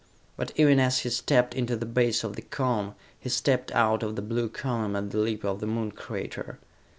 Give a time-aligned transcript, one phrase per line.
[0.35, 4.15] But even as he stepped into the base of the Cone, he stepped out of
[4.15, 6.57] the blue column at the lip of the Moon crater.